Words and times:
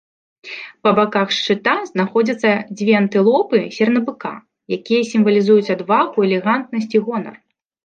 Па 0.85 0.89
баках 0.99 1.27
шчыта 1.39 1.75
знаходзяцца 1.89 2.49
дзве 2.77 2.93
антылопы 3.01 3.57
сернабыка, 3.77 4.33
якія 4.81 5.01
сімвалізуюць 5.13 5.73
адвагу, 5.77 6.17
элегантнасць 6.31 6.93
і 6.97 7.07
гонар. 7.07 7.35